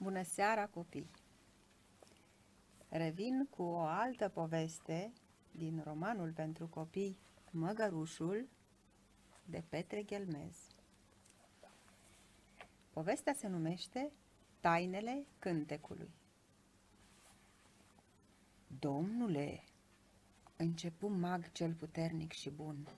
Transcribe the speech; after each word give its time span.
Bună 0.00 0.22
seara, 0.22 0.66
copii! 0.66 1.10
Revin 2.88 3.46
cu 3.50 3.62
o 3.62 3.78
altă 3.78 4.28
poveste 4.28 5.12
din 5.50 5.82
romanul 5.84 6.32
pentru 6.32 6.66
copii 6.66 7.18
Măgărușul 7.50 8.48
de 9.44 9.62
Petre 9.68 10.02
Ghelmez. 10.02 10.56
Povestea 12.90 13.32
se 13.32 13.48
numește 13.48 14.12
Tainele 14.60 15.26
cântecului. 15.38 16.10
Domnule, 18.78 19.64
începu 20.56 21.06
mag 21.06 21.52
cel 21.52 21.74
puternic 21.74 22.32
și 22.32 22.50
bun, 22.50 22.88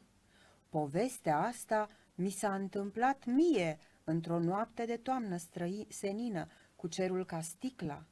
povestea 0.69 1.39
asta 1.39 1.89
mi 2.15 2.31
s-a 2.31 2.55
întâmplat 2.55 3.25
mie 3.25 3.79
într-o 4.05 4.39
noapte 4.39 4.85
de 4.85 4.97
toamnă 4.97 5.37
străi, 5.37 5.87
senină, 5.89 6.49
cu 6.81 6.87
cerul 6.87 7.25
ca 7.25 7.41
sticla, 7.41 8.05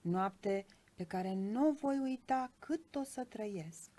noapte 0.00 0.66
pe 0.94 1.04
care 1.04 1.34
nu 1.34 1.70
voi 1.70 1.98
uita 1.98 2.52
cât 2.58 2.94
o 2.94 3.02
să 3.02 3.24
trăiesc. 3.24 3.90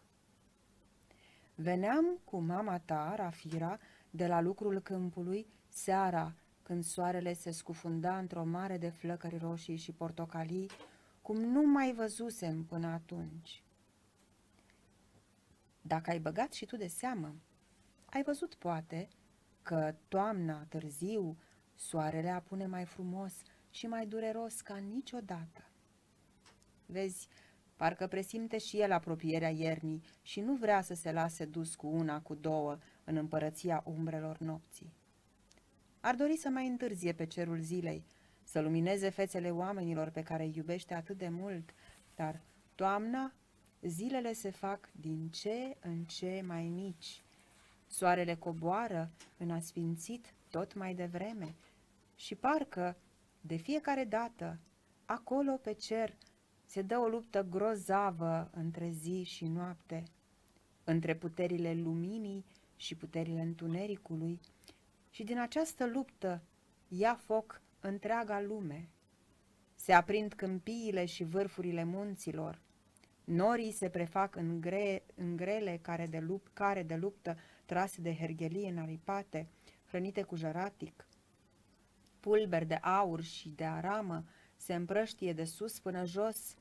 Veneam 1.55 2.19
cu 2.23 2.39
mama 2.39 2.79
ta, 2.79 3.15
Rafira, 3.15 3.79
de 4.09 4.27
la 4.27 4.41
lucrul 4.41 4.79
câmpului, 4.79 5.47
seara, 5.67 6.33
când 6.63 6.83
soarele 6.83 7.33
se 7.33 7.51
scufunda 7.51 8.17
într-o 8.17 8.43
mare 8.43 8.77
de 8.77 8.89
flăcări 8.89 9.37
roșii 9.37 9.75
și 9.75 9.91
portocalii, 9.91 10.69
cum 11.21 11.37
nu 11.39 11.61
mai 11.61 11.93
văzusem 11.93 12.63
până 12.63 12.87
atunci. 12.87 13.63
Dacă 15.81 16.09
ai 16.09 16.19
băgat 16.19 16.53
și 16.53 16.65
tu 16.65 16.77
de 16.77 16.87
seamă, 16.87 17.35
ai 18.05 18.23
văzut 18.23 18.53
poate 18.53 19.07
că 19.61 19.95
toamna 20.07 20.65
târziu 20.69 21.37
soarele 21.75 22.29
apune 22.29 22.65
mai 22.65 22.85
frumos 22.85 23.33
și 23.71 23.87
mai 23.87 24.05
dureros 24.05 24.61
ca 24.61 24.75
niciodată. 24.75 25.65
Vezi, 26.85 27.27
parcă 27.75 28.07
presimte 28.07 28.57
și 28.57 28.79
el 28.79 28.91
apropierea 28.91 29.49
iernii 29.49 30.03
și 30.21 30.41
nu 30.41 30.55
vrea 30.55 30.81
să 30.81 30.93
se 30.93 31.11
lase 31.11 31.45
dus 31.45 31.75
cu 31.75 31.87
una, 31.87 32.21
cu 32.21 32.35
două, 32.35 32.77
în 33.03 33.15
împărăția 33.15 33.83
umbrelor 33.85 34.37
nopții. 34.37 34.93
Ar 35.99 36.15
dori 36.15 36.37
să 36.37 36.49
mai 36.49 36.67
întârzie 36.67 37.13
pe 37.13 37.25
cerul 37.25 37.59
zilei, 37.59 38.05
să 38.43 38.59
lumineze 38.59 39.09
fețele 39.09 39.51
oamenilor 39.51 40.09
pe 40.09 40.23
care 40.23 40.43
îi 40.43 40.53
iubește 40.55 40.93
atât 40.93 41.17
de 41.17 41.29
mult, 41.29 41.73
dar 42.15 42.41
toamna, 42.75 43.33
zilele 43.81 44.33
se 44.33 44.49
fac 44.49 44.89
din 44.91 45.29
ce 45.29 45.77
în 45.79 46.03
ce 46.03 46.43
mai 46.45 46.67
mici. 46.67 47.23
Soarele 47.87 48.35
coboară 48.35 49.11
în 49.37 49.51
asfințit 49.51 50.33
tot 50.49 50.73
mai 50.73 50.93
devreme 50.93 51.55
și 52.15 52.35
parcă, 52.35 52.97
de 53.41 53.55
fiecare 53.55 54.03
dată, 54.03 54.59
acolo 55.05 55.57
pe 55.57 55.73
cer 55.73 56.17
se 56.65 56.81
dă 56.81 56.97
o 56.97 57.07
luptă 57.07 57.43
grozavă 57.49 58.49
între 58.53 58.89
zi 58.89 59.23
și 59.23 59.45
noapte, 59.45 60.03
între 60.83 61.15
puterile 61.15 61.73
luminii 61.73 62.45
și 62.75 62.95
puterile 62.95 63.41
întunericului, 63.41 64.39
și 65.09 65.23
din 65.23 65.39
această 65.39 65.87
luptă 65.87 66.43
ia 66.87 67.15
foc 67.15 67.61
întreaga 67.79 68.41
lume. 68.41 68.89
Se 69.75 69.93
aprind 69.93 70.33
câmpiile 70.33 71.05
și 71.05 71.23
vârfurile 71.23 71.83
munților, 71.83 72.61
norii 73.23 73.71
se 73.71 73.89
prefac 73.89 74.35
în, 74.35 74.61
gre, 74.61 75.03
în 75.15 75.35
grele 75.35 75.79
care 75.81 76.07
de, 76.07 76.19
lup, 76.19 76.49
care 76.53 76.83
de 76.83 76.95
luptă 76.95 77.37
trase 77.65 78.01
de 78.01 78.15
herghelie 78.15 78.69
înaripate, 78.69 79.47
hrănite 79.85 80.21
cu 80.21 80.35
jăratic. 80.35 81.07
Pulber 82.21 82.65
de 82.65 82.73
aur 82.73 83.21
și 83.21 83.49
de 83.49 83.65
aramă 83.65 84.23
se 84.55 84.73
împrăștie 84.73 85.33
de 85.33 85.43
sus 85.43 85.79
până 85.79 86.05
jos. 86.05 86.55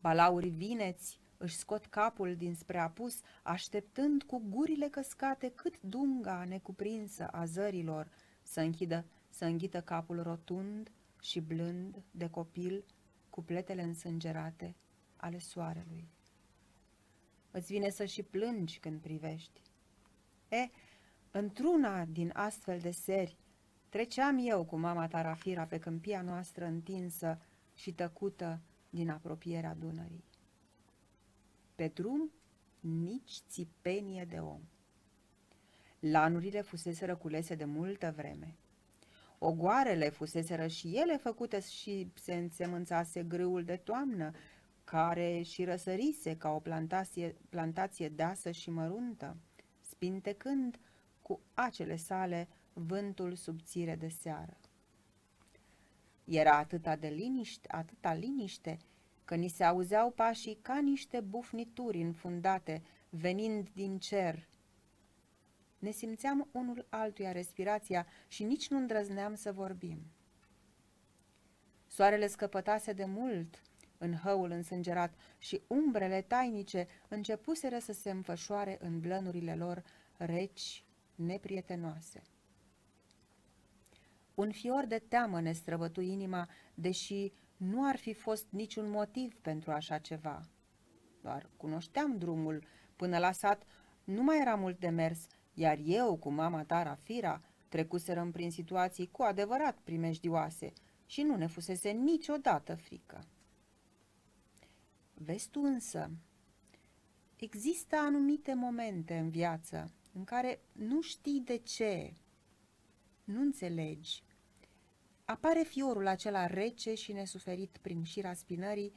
Balaurii 0.00 0.50
vineți 0.50 1.20
își 1.36 1.56
scot 1.56 1.86
capul 1.86 2.36
dinspre 2.36 2.78
apus, 2.78 3.20
așteptând 3.42 4.22
cu 4.22 4.42
gurile 4.48 4.88
căscate 4.88 5.48
cât 5.48 5.80
dunga 5.80 6.44
necuprinsă 6.44 7.26
a 7.26 7.44
zărilor 7.44 8.10
să 8.42 8.60
închidă, 8.60 9.04
să 9.28 9.44
înghită 9.44 9.80
capul 9.80 10.22
rotund 10.22 10.90
și 11.20 11.40
blând 11.40 12.02
de 12.10 12.28
copil 12.30 12.84
cu 13.30 13.42
pletele 13.42 13.82
însângerate 13.82 14.76
ale 15.16 15.38
soarelui. 15.38 16.08
Îți 17.50 17.72
vine 17.72 17.90
să 17.90 18.04
și 18.04 18.22
plângi 18.22 18.78
când 18.78 19.00
privești. 19.00 19.60
E, 20.48 20.70
într-una 21.30 22.04
din 22.04 22.30
astfel 22.34 22.78
de 22.78 22.90
seri, 22.90 23.36
treceam 23.88 24.38
eu 24.40 24.64
cu 24.64 24.76
mama 24.76 25.08
Tarafira 25.08 25.64
pe 25.64 25.78
câmpia 25.78 26.22
noastră 26.22 26.64
întinsă 26.64 27.38
și 27.74 27.92
tăcută 27.92 28.60
din 28.90 29.10
apropierea 29.10 29.74
Dunării. 29.74 30.24
Pe 31.74 31.90
drum, 31.94 32.30
nici 32.80 33.40
țipenie 33.48 34.24
de 34.24 34.38
om. 34.38 34.60
Lanurile 35.98 36.60
fusese 36.60 37.04
răculese 37.06 37.54
de 37.54 37.64
multă 37.64 38.12
vreme. 38.16 38.56
Ogoarele 39.38 40.08
fuseseră 40.08 40.66
și 40.66 40.96
ele 40.96 41.16
făcute 41.16 41.60
și 41.60 42.12
se 42.14 42.34
însemânțase 42.34 43.22
grâul 43.22 43.64
de 43.64 43.76
toamnă, 43.76 44.30
care 44.84 45.42
și 45.42 45.64
răsărise 45.64 46.36
ca 46.36 46.50
o 46.50 46.58
plantație, 46.58 47.36
plantație 47.48 48.08
deasă 48.08 48.50
și 48.50 48.70
măruntă, 48.70 49.36
spintecând 49.80 50.78
cu 51.22 51.40
acele 51.54 51.96
sale 51.96 52.48
vântul 52.86 53.34
subțire 53.34 53.96
de 53.96 54.08
seară. 54.08 54.56
Era 56.24 56.56
atâta 56.56 56.96
de 56.96 57.08
liniște, 57.08 57.68
atâta 57.70 58.14
liniște, 58.14 58.78
că 59.24 59.34
ni 59.34 59.48
se 59.48 59.64
auzeau 59.64 60.10
pașii 60.10 60.58
ca 60.62 60.78
niște 60.78 61.20
bufnituri 61.20 62.02
înfundate, 62.02 62.82
venind 63.08 63.68
din 63.72 63.98
cer. 63.98 64.48
Ne 65.78 65.90
simțeam 65.90 66.48
unul 66.52 66.86
altuia 66.88 67.32
respirația 67.32 68.06
și 68.28 68.44
nici 68.44 68.68
nu 68.68 68.76
îndrăzneam 68.76 69.34
să 69.34 69.52
vorbim. 69.52 69.98
Soarele 71.86 72.26
scăpătase 72.26 72.92
de 72.92 73.04
mult 73.04 73.62
în 73.98 74.14
hăul 74.14 74.50
însângerat 74.50 75.14
și 75.38 75.62
umbrele 75.66 76.22
tainice 76.22 76.86
începuseră 77.08 77.78
să 77.78 77.92
se 77.92 78.10
înfășoare 78.10 78.78
în 78.80 79.00
blănurile 79.00 79.54
lor 79.54 79.84
reci, 80.16 80.84
neprietenoase. 81.14 82.22
Un 84.38 84.50
fior 84.50 84.86
de 84.86 84.98
teamă 84.98 85.40
ne 85.40 85.52
străbătu 85.52 86.00
inima, 86.00 86.48
deși 86.74 87.32
nu 87.56 87.88
ar 87.88 87.96
fi 87.96 88.12
fost 88.12 88.46
niciun 88.50 88.90
motiv 88.90 89.34
pentru 89.34 89.70
așa 89.70 89.98
ceva. 89.98 90.48
Doar 91.22 91.50
cunoșteam 91.56 92.18
drumul. 92.18 92.64
Până 92.96 93.18
la 93.18 93.32
sat 93.32 93.62
nu 94.04 94.22
mai 94.22 94.40
era 94.40 94.54
mult 94.54 94.78
de 94.78 94.88
mers, 94.88 95.26
iar 95.54 95.78
eu 95.84 96.16
cu 96.16 96.30
mama 96.30 96.64
ta, 96.64 96.82
Rafira, 96.82 97.42
trecuserăm 97.68 98.30
prin 98.30 98.50
situații 98.50 99.10
cu 99.10 99.22
adevărat 99.22 99.78
primejdioase 99.84 100.72
și 101.06 101.22
nu 101.22 101.36
ne 101.36 101.46
fusese 101.46 101.90
niciodată 101.90 102.74
frică. 102.74 103.24
Vezi 105.14 105.50
tu 105.50 105.60
însă, 105.60 106.10
există 107.36 107.96
anumite 107.96 108.54
momente 108.54 109.16
în 109.16 109.30
viață 109.30 109.92
în 110.12 110.24
care 110.24 110.60
nu 110.72 111.00
știi 111.00 111.40
de 111.40 111.56
ce, 111.56 112.12
nu 113.24 113.40
înțelegi, 113.40 114.22
apare 115.30 115.62
fiorul 115.62 116.06
acela 116.06 116.46
rece 116.46 116.94
și 116.94 117.12
nesuferit 117.12 117.78
prin 117.80 118.02
șira 118.02 118.32
spinării, 118.32 118.92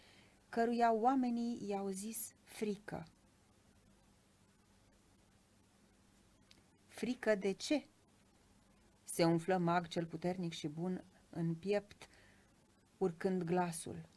căruia 0.49 0.93
oamenii 0.93 1.67
i-au 1.67 1.87
zis 1.87 2.35
frică. 2.43 3.07
Frică 6.87 7.35
de 7.35 7.51
ce? 7.51 7.87
Se 9.03 9.23
umflă 9.23 9.57
mag 9.57 9.87
cel 9.87 10.05
puternic 10.05 10.53
și 10.53 10.67
bun 10.67 11.03
în 11.29 11.55
piept, 11.55 12.09
urcând 12.97 13.43
glasul. 13.43 14.09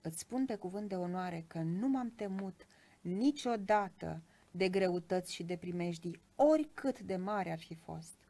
Îți 0.00 0.18
spun 0.18 0.46
pe 0.46 0.56
cuvânt 0.56 0.88
de 0.88 0.96
onoare 0.96 1.44
că 1.46 1.58
nu 1.58 1.88
m-am 1.88 2.10
temut 2.10 2.66
niciodată 3.00 4.22
de 4.50 4.68
greutăți 4.68 5.32
și 5.32 5.42
de 5.42 5.56
primejdii, 5.56 6.20
oricât 6.34 7.00
de 7.00 7.16
mari 7.16 7.50
ar 7.50 7.58
fi 7.58 7.74
fost. 7.74 8.28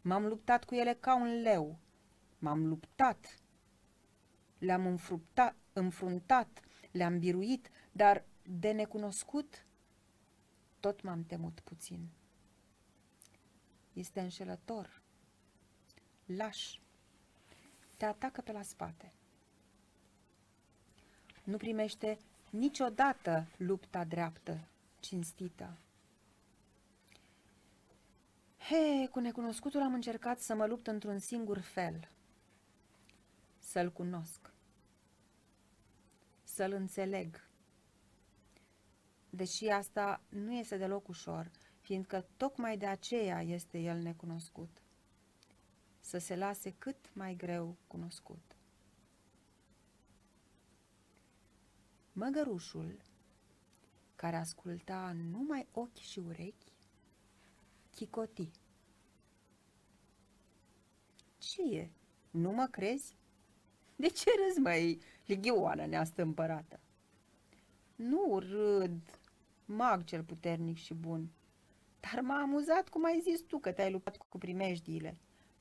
M-am 0.00 0.26
luptat 0.26 0.64
cu 0.64 0.74
ele 0.74 0.96
ca 1.00 1.16
un 1.16 1.40
leu, 1.40 1.78
M-am 2.42 2.66
luptat, 2.66 3.38
le-am 4.58 4.86
înfruptat, 4.86 5.56
înfruntat, 5.72 6.60
le-am 6.90 7.18
biruit, 7.18 7.70
dar 7.92 8.24
de 8.42 8.72
necunoscut 8.72 9.66
tot 10.80 11.02
m-am 11.02 11.24
temut 11.24 11.60
puțin. 11.60 12.08
Este 13.92 14.20
înșelător, 14.20 15.02
laș, 16.26 16.78
te 17.96 18.04
atacă 18.04 18.40
pe 18.40 18.52
la 18.52 18.62
spate. 18.62 19.12
Nu 21.44 21.56
primește 21.56 22.18
niciodată 22.50 23.46
lupta 23.56 24.04
dreaptă, 24.04 24.68
cinstită. 25.00 25.78
He, 28.58 29.08
cu 29.08 29.18
necunoscutul 29.18 29.80
am 29.80 29.94
încercat 29.94 30.40
să 30.40 30.54
mă 30.54 30.66
lupt 30.66 30.86
într-un 30.86 31.18
singur 31.18 31.58
fel– 31.58 32.08
să-l 33.72 33.92
cunosc, 33.92 34.52
să-l 36.42 36.72
înțeleg. 36.72 37.48
Deși 39.30 39.66
asta 39.66 40.22
nu 40.28 40.52
este 40.52 40.76
deloc 40.76 41.08
ușor, 41.08 41.50
fiindcă 41.80 42.26
tocmai 42.36 42.78
de 42.78 42.86
aceea 42.86 43.42
este 43.42 43.78
el 43.78 43.98
necunoscut. 43.98 44.82
Să 46.00 46.18
se 46.18 46.36
lase 46.36 46.74
cât 46.78 47.14
mai 47.14 47.34
greu 47.34 47.76
cunoscut. 47.86 48.56
Măgărușul, 52.12 53.02
care 54.16 54.36
asculta 54.36 55.12
numai 55.12 55.68
ochi 55.72 55.98
și 55.98 56.18
urechi, 56.18 56.72
chicoti. 57.90 58.50
Ce 61.38 61.62
e? 61.62 61.90
Nu 62.30 62.50
mă 62.50 62.66
crezi? 62.66 63.20
De 63.96 64.06
ce 64.06 64.30
râzi, 64.44 64.60
mai 64.60 65.00
ligioană 65.26 65.86
neastă 65.86 66.22
împărată? 66.22 66.80
Nu 67.94 68.38
râd, 68.38 69.20
mag 69.64 70.04
cel 70.04 70.22
puternic 70.22 70.76
și 70.76 70.94
bun, 70.94 71.30
dar 72.00 72.20
m-a 72.20 72.40
amuzat 72.40 72.88
cum 72.88 73.04
ai 73.04 73.20
zis 73.20 73.40
tu 73.40 73.58
că 73.58 73.72
te-ai 73.72 73.90
luptat 73.90 74.16
cu 74.16 74.38
primejdiile. 74.38 75.16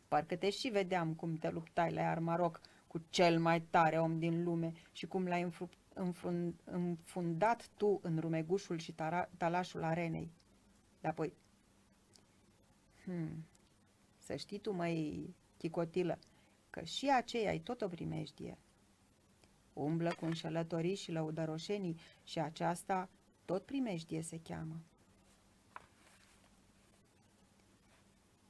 Parcă 0.08 0.36
te 0.36 0.50
și 0.50 0.70
vedeam 0.70 1.14
cum 1.14 1.36
te 1.36 1.50
luptai 1.50 1.94
la 1.94 2.10
Armaroc 2.10 2.62
cu 2.88 3.02
cel 3.10 3.40
mai 3.40 3.62
tare 3.62 4.00
om 4.00 4.20
din 4.20 4.44
lume 4.44 4.74
și 4.92 5.08
cum 5.08 5.28
l-ai 5.28 5.52
înfundat 6.64 7.70
tu 7.78 8.00
în 8.04 8.20
rumegușul 8.20 8.78
și 8.78 8.96
talașul 9.38 9.84
arenei. 9.84 10.32
Dar 11.02 11.12
apoi, 11.12 11.34
hmm, 13.04 13.46
să 14.18 14.36
știi 14.36 14.60
tu, 14.60 14.74
mai 14.74 15.26
chicotilă, 15.58 16.20
că 16.72 16.84
și 16.84 17.10
aceea 17.10 17.54
e 17.54 17.60
tot 17.60 17.82
o 17.82 17.88
primejdie. 17.88 18.58
Umblă 19.74 20.14
cu 20.14 20.26
înșelătorii 20.26 20.96
și 20.96 21.12
lăudăroșenii 21.12 22.00
și 22.24 22.40
aceasta 22.40 23.10
tot 23.46 23.66
primejdie 23.66 24.22
se 24.22 24.40
cheamă. 24.40 24.82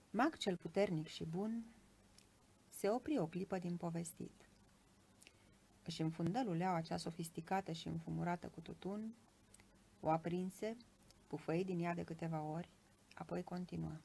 Mag 0.09 0.37
cel 0.37 0.57
puternic 0.57 1.07
și 1.07 1.25
bun 1.25 1.65
se 2.69 2.89
opri 2.89 3.17
o 3.17 3.27
clipă 3.27 3.57
din 3.57 3.77
povestit. 3.77 4.49
Își 5.83 6.01
înfundă 6.01 6.43
luleaua 6.43 6.75
acea 6.75 6.97
sofisticată 6.97 7.71
și 7.71 7.87
înfumurată 7.87 8.47
cu 8.47 8.61
tutun, 8.61 9.13
o 9.99 10.09
aprinse, 10.09 10.77
pufăi 11.27 11.63
din 11.63 11.79
ea 11.79 11.93
de 11.93 12.03
câteva 12.03 12.41
ori, 12.41 12.69
apoi 13.13 13.43
continuă. 13.43 13.97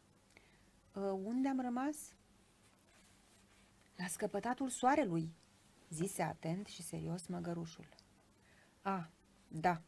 Ă, 0.94 1.00
unde 1.10 1.48
am 1.48 1.60
rămas?" 1.60 2.14
La 3.96 4.06
scăpătatul 4.06 4.68
soarelui," 4.68 5.34
zise 5.88 6.22
atent 6.22 6.66
și 6.66 6.82
serios 6.82 7.26
măgărușul. 7.26 7.88
A, 8.82 9.10
da. 9.48 9.82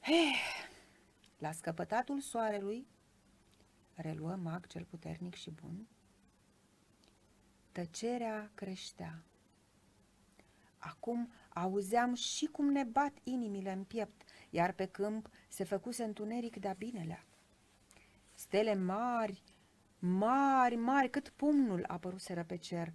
He, 0.00 0.34
la 1.38 1.52
scăpătatul 1.52 2.20
soarelui, 2.20 2.86
reluă 3.94 4.34
mag 4.34 4.66
cel 4.66 4.84
puternic 4.84 5.34
și 5.34 5.50
bun, 5.50 5.86
tăcerea 7.72 8.50
creștea. 8.54 9.24
Acum 10.78 11.32
auzeam 11.52 12.14
și 12.14 12.46
cum 12.46 12.70
ne 12.70 12.82
bat 12.82 13.12
inimile 13.22 13.72
în 13.72 13.84
piept, 13.84 14.22
iar 14.50 14.72
pe 14.72 14.86
câmp 14.86 15.30
se 15.48 15.64
făcuse 15.64 16.04
întuneric 16.04 16.56
de-a 16.56 16.72
binelea. 16.72 17.24
Stele 18.34 18.74
mari, 18.74 19.42
mari, 20.06 20.76
mari, 20.76 21.10
cât 21.10 21.28
pumnul 21.28 21.84
apăruseră 21.86 22.44
pe 22.44 22.56
cer, 22.56 22.92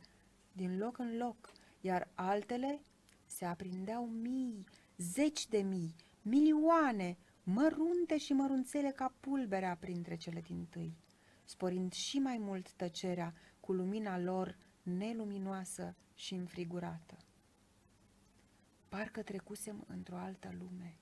din 0.52 0.78
loc 0.78 0.98
în 0.98 1.18
loc, 1.18 1.52
iar 1.82 2.08
altele 2.14 2.82
se 3.26 3.46
aprindeau 3.46 4.06
mii, 4.08 4.64
zeci 4.98 5.48
de 5.48 5.58
mii, 5.58 5.96
milioane, 6.22 7.18
mărunte 7.44 8.18
și 8.18 8.34
mărunțele 8.34 8.92
ca 8.92 9.14
pulberea 9.20 9.78
printre 9.80 10.16
cele 10.16 10.42
din 10.42 10.66
tâi, 10.66 10.98
sporind 11.44 11.94
și 11.94 12.20
mai 12.20 12.38
mult 12.38 12.72
tăcerea 12.72 13.34
cu 13.60 13.74
lumina 13.74 14.20
lor 14.20 14.58
neluminoasă 14.84 15.96
și 16.16 16.34
înfrigurată. 16.34 17.18
Parcă 18.90 19.22
trecusem 19.22 19.84
într-o 19.88 20.16
altă 20.16 20.50
lume. 20.60 20.96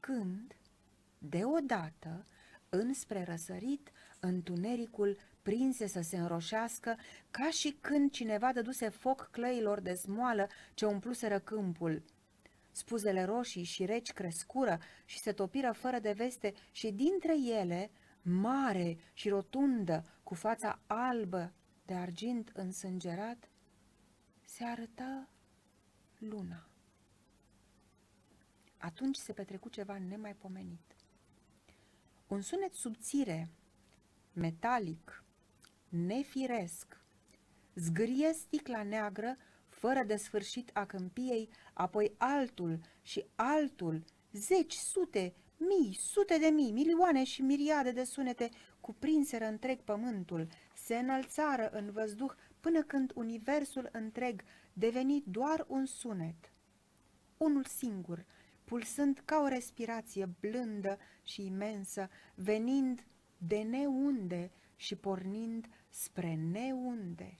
Când, 0.00 0.56
deodată, 1.18 2.26
înspre 2.68 3.24
răsărit, 3.24 3.90
întunericul 4.24 5.16
prinse 5.42 5.86
să 5.86 6.00
se 6.00 6.16
înroșească, 6.16 6.96
ca 7.30 7.50
și 7.50 7.76
când 7.80 8.10
cineva 8.10 8.52
dăduse 8.52 8.88
foc 8.88 9.28
clăilor 9.30 9.80
de 9.80 9.94
smoală 9.94 10.48
ce 10.74 10.86
umpluseră 10.86 11.38
câmpul. 11.38 12.02
Spuzele 12.70 13.24
roșii 13.24 13.62
și 13.62 13.84
reci 13.84 14.12
crescură 14.12 14.78
și 15.04 15.18
se 15.18 15.32
topiră 15.32 15.72
fără 15.72 15.98
de 15.98 16.12
veste 16.12 16.54
și 16.72 16.90
dintre 16.90 17.34
ele, 17.40 17.90
mare 18.22 18.98
și 19.12 19.28
rotundă, 19.28 20.04
cu 20.22 20.34
fața 20.34 20.80
albă 20.86 21.52
de 21.84 21.94
argint 21.94 22.50
însângerat, 22.54 23.50
se 24.44 24.64
arăta 24.64 25.28
luna. 26.18 26.68
Atunci 28.76 29.16
se 29.16 29.32
petrecu 29.32 29.68
ceva 29.68 29.98
nemaipomenit. 29.98 30.96
Un 32.26 32.40
sunet 32.40 32.74
subțire, 32.74 33.50
metalic, 34.34 35.24
nefiresc, 35.88 37.00
zgârie 37.74 38.32
sticla 38.32 38.82
neagră 38.82 39.36
fără 39.68 40.02
de 40.06 40.16
sfârșit 40.16 40.70
a 40.72 40.84
câmpiei, 40.84 41.48
apoi 41.72 42.14
altul 42.18 42.80
și 43.02 43.24
altul, 43.34 44.04
zeci, 44.32 44.72
sute, 44.72 45.34
mii, 45.56 45.94
sute 45.94 46.38
de 46.38 46.46
mii, 46.46 46.72
milioane 46.72 47.24
și 47.24 47.42
miriade 47.42 47.90
de 47.90 48.04
sunete 48.04 48.48
cuprinseră 48.80 49.44
întreg 49.44 49.80
pământul, 49.80 50.48
se 50.76 50.96
înălțară 50.96 51.70
în 51.72 51.90
văzduh 51.90 52.32
până 52.60 52.82
când 52.82 53.12
universul 53.14 53.88
întreg 53.92 54.42
deveni 54.72 55.22
doar 55.26 55.64
un 55.68 55.86
sunet. 55.86 56.52
Unul 57.36 57.64
singur, 57.64 58.24
pulsând 58.64 59.22
ca 59.24 59.40
o 59.40 59.48
respirație 59.48 60.28
blândă 60.40 60.98
și 61.22 61.44
imensă, 61.44 62.08
venind 62.34 63.04
de 63.46 63.62
neunde 63.62 64.50
și 64.76 64.96
pornind 64.96 65.68
spre 65.88 66.34
neunde. 66.34 67.38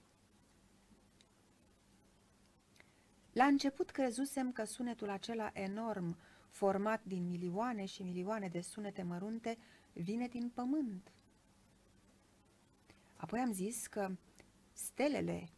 La 3.31 3.45
început 3.45 3.89
crezusem 3.89 4.51
că 4.51 4.63
sunetul 4.63 5.09
acela 5.09 5.49
enorm, 5.53 6.17
format 6.49 7.03
din 7.03 7.27
milioane 7.27 7.85
și 7.85 8.03
milioane 8.03 8.47
de 8.47 8.61
sunete 8.61 9.03
mărunte, 9.03 9.57
vine 9.93 10.27
din 10.27 10.49
pământ. 10.49 11.11
Apoi 13.15 13.39
am 13.39 13.51
zis 13.51 13.87
că 13.87 14.11
stelele 14.73 15.49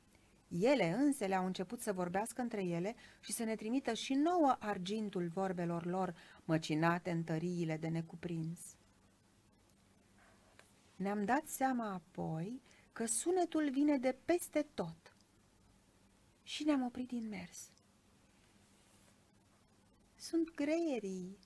ele 0.47 0.93
însele 0.93 1.35
au 1.35 1.45
început 1.45 1.79
să 1.79 1.93
vorbească 1.93 2.41
între 2.41 2.63
ele 2.63 2.95
și 3.19 3.31
să 3.31 3.43
ne 3.43 3.55
trimită 3.55 3.93
și 3.93 4.13
nouă 4.13 4.55
argintul 4.59 5.27
vorbelor 5.27 5.85
lor, 5.85 6.15
măcinate 6.45 7.11
în 7.11 7.23
tăriile 7.23 7.77
de 7.77 7.87
necuprins. 7.87 8.76
Ne-am 10.97 11.25
dat 11.25 11.47
seama 11.47 11.93
apoi 11.93 12.61
că 12.93 13.05
sunetul 13.05 13.69
vine 13.69 13.97
de 13.97 14.17
peste 14.25 14.61
tot 14.61 15.15
și 16.43 16.63
ne-am 16.63 16.81
oprit 16.85 17.07
din 17.07 17.27
mers. 17.27 17.71
Sunt 20.15 20.55
greierii, 20.55 21.37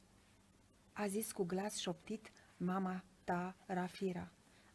a 0.94 1.08
zis 1.08 1.32
cu 1.32 1.44
glas 1.44 1.78
șoptit 1.78 2.32
mama 2.58 3.04
ta, 3.24 3.56
Rafira. 3.66 4.32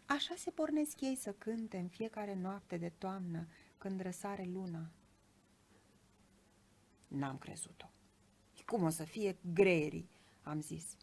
Așa 0.06 0.34
se 0.34 0.50
pornesc 0.50 1.00
ei 1.00 1.16
să 1.16 1.32
cânte 1.32 1.78
în 1.78 1.88
fiecare 1.88 2.34
noapte 2.34 2.76
de 2.76 2.88
toamnă, 2.88 3.46
când 3.78 4.00
răsare 4.00 4.44
luna. 4.44 4.90
N-am 7.08 7.38
crezut-o. 7.38 7.90
Cum 8.66 8.82
o 8.82 8.88
să 8.88 9.04
fie 9.04 9.36
greierii, 9.52 10.10
am 10.42 10.60
zis. 10.60 10.96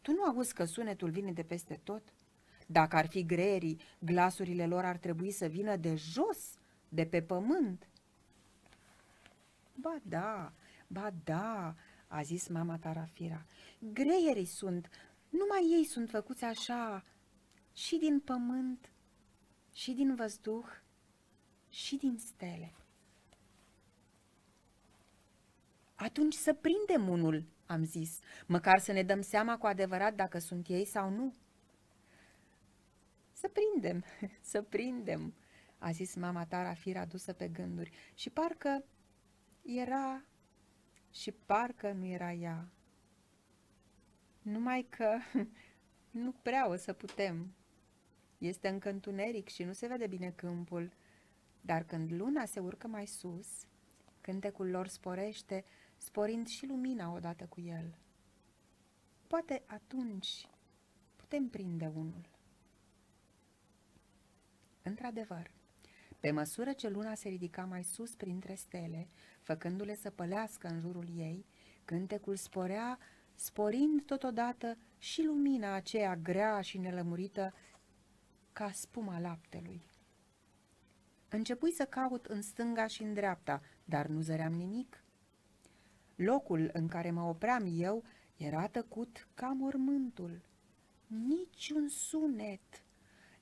Tu 0.00 0.12
nu 0.12 0.22
auzi 0.22 0.54
că 0.54 0.64
sunetul 0.64 1.10
vine 1.10 1.32
de 1.32 1.42
peste 1.42 1.80
tot? 1.84 2.13
Dacă 2.66 2.96
ar 2.96 3.06
fi 3.06 3.26
greierii, 3.26 3.80
glasurile 3.98 4.66
lor 4.66 4.84
ar 4.84 4.96
trebui 4.96 5.30
să 5.30 5.46
vină 5.46 5.76
de 5.76 5.94
jos, 5.94 6.58
de 6.88 7.06
pe 7.06 7.22
pământ. 7.22 7.88
Ba 9.74 9.96
da, 10.02 10.52
ba 10.86 11.12
da, 11.24 11.74
a 12.06 12.22
zis 12.22 12.48
mama 12.48 12.78
Tarafira. 12.78 13.44
Greierii 13.78 14.44
sunt, 14.44 14.90
numai 15.28 15.68
ei 15.78 15.84
sunt 15.84 16.10
făcuți 16.10 16.44
așa, 16.44 17.04
și 17.72 17.96
din 17.96 18.20
pământ, 18.20 18.90
și 19.72 19.92
din 19.92 20.14
văzduh, 20.14 20.66
și 21.68 21.96
din 21.96 22.18
stele. 22.18 22.72
Atunci 25.94 26.34
să 26.34 26.52
prindem 26.52 27.08
unul, 27.08 27.44
am 27.66 27.84
zis, 27.84 28.18
măcar 28.46 28.78
să 28.78 28.92
ne 28.92 29.02
dăm 29.02 29.20
seama 29.20 29.58
cu 29.58 29.66
adevărat 29.66 30.14
dacă 30.14 30.38
sunt 30.38 30.68
ei 30.68 30.84
sau 30.84 31.10
nu. 31.10 31.34
Să 33.34 33.48
prindem, 33.48 34.04
să 34.52 34.62
prindem, 34.62 35.34
a 35.78 35.90
zis 35.90 36.14
mama 36.14 36.46
Tarafira 36.46 37.04
dusă 37.04 37.32
pe 37.32 37.48
gânduri, 37.48 37.90
și 38.14 38.30
parcă 38.30 38.84
era 39.62 40.24
și 41.10 41.32
parcă 41.32 41.92
nu 41.92 42.06
era 42.06 42.32
ea. 42.32 42.68
Numai 44.42 44.86
că 44.88 45.18
nu 46.24 46.32
prea 46.32 46.68
o 46.68 46.76
să 46.76 46.92
putem. 46.92 47.54
Este 48.38 48.68
încă 48.68 48.90
întuneric 48.90 49.48
și 49.48 49.62
nu 49.62 49.72
se 49.72 49.86
vede 49.86 50.06
bine 50.06 50.30
câmpul, 50.30 50.92
dar 51.60 51.82
când 51.82 52.12
luna 52.12 52.44
se 52.44 52.60
urcă 52.60 52.86
mai 52.86 53.06
sus, 53.06 53.66
cântecul 54.20 54.70
lor 54.70 54.86
sporește, 54.86 55.64
sporind 55.96 56.46
și 56.46 56.66
lumina 56.66 57.12
odată 57.12 57.46
cu 57.46 57.60
el. 57.60 57.98
Poate 59.26 59.62
atunci 59.66 60.48
putem 61.16 61.48
prinde 61.48 61.86
unul. 61.86 62.33
Într-adevăr, 64.86 65.50
pe 66.20 66.30
măsură 66.30 66.72
ce 66.72 66.88
luna 66.88 67.14
se 67.14 67.28
ridica 67.28 67.64
mai 67.64 67.84
sus 67.84 68.14
printre 68.14 68.54
stele, 68.54 69.08
făcându-le 69.42 69.94
să 69.94 70.10
pălească 70.10 70.66
în 70.66 70.80
jurul 70.80 71.08
ei, 71.16 71.46
cântecul 71.84 72.36
sporea, 72.36 72.98
sporind 73.34 74.02
totodată 74.02 74.76
și 74.98 75.22
lumina 75.22 75.72
aceea 75.72 76.16
grea 76.16 76.60
și 76.60 76.78
nelămurită 76.78 77.54
ca 78.52 78.70
spuma 78.72 79.20
laptelui. 79.20 79.86
Începui 81.28 81.72
să 81.72 81.84
caut 81.84 82.26
în 82.26 82.42
stânga 82.42 82.86
și 82.86 83.02
în 83.02 83.14
dreapta, 83.14 83.62
dar 83.84 84.06
nu 84.06 84.20
zăream 84.20 84.52
nimic. 84.52 85.04
Locul 86.14 86.70
în 86.72 86.88
care 86.88 87.10
mă 87.10 87.22
opream 87.22 87.66
eu 87.72 88.04
era 88.36 88.66
tăcut 88.66 89.28
ca 89.34 89.48
mormântul. 89.48 90.40
Niciun 91.06 91.88
sunet, 91.88 92.83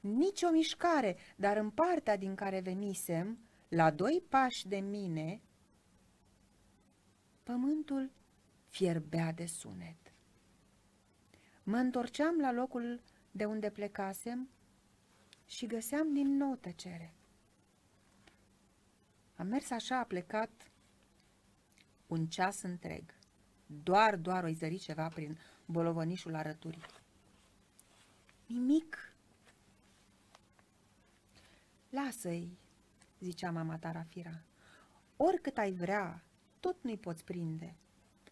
nici 0.02 0.42
o 0.42 0.50
mișcare, 0.50 1.16
dar 1.36 1.56
în 1.56 1.70
partea 1.70 2.16
din 2.16 2.34
care 2.34 2.60
venisem, 2.60 3.38
la 3.68 3.90
doi 3.90 4.24
pași 4.28 4.68
de 4.68 4.76
mine, 4.76 5.40
pământul 7.42 8.10
fierbea 8.68 9.32
de 9.32 9.46
sunet. 9.46 10.14
Mă 11.62 11.76
întorceam 11.76 12.38
la 12.40 12.52
locul 12.52 13.00
de 13.30 13.44
unde 13.44 13.70
plecasem 13.70 14.48
și 15.46 15.66
găseam 15.66 16.12
din 16.12 16.36
nou 16.36 16.54
tăcere. 16.54 17.14
Am 19.36 19.46
mers 19.46 19.70
așa, 19.70 19.98
a 19.98 20.04
plecat 20.04 20.70
un 22.06 22.26
ceas 22.26 22.62
întreg. 22.62 23.14
Doar, 23.66 24.16
doar 24.16 24.44
o 24.44 24.48
izări 24.48 24.78
ceva 24.78 25.08
prin 25.08 25.38
bolovănișul 25.64 26.34
arăturii. 26.34 26.82
Nimic. 28.46 29.11
Lasă-i, 31.92 32.58
zicea 33.20 33.50
mama 33.50 33.78
Tarafira. 33.78 34.42
Oricât 35.16 35.58
ai 35.58 35.72
vrea, 35.72 36.24
tot 36.60 36.82
nu-i 36.82 36.98
poți 36.98 37.24
prinde. 37.24 37.76